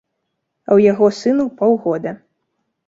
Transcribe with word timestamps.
А 0.69 0.71
ў 0.77 0.89
яго 0.91 1.11
сыну 1.21 1.47
паўгода. 1.61 2.17